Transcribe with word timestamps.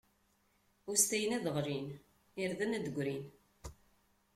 Ustayen 0.91 1.35
ad 1.37 1.45
ɣlin, 1.55 1.87
irden 2.41 2.75
ad 2.77 2.81
d-grin. 2.85 3.23